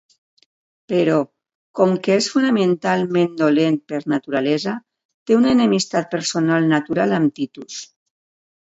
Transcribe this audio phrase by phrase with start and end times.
[0.93, 1.17] Però,
[1.79, 4.77] com que és fonamentalment dolent per naturalesa,
[5.29, 7.81] té una enemistat personal natural amb Titus.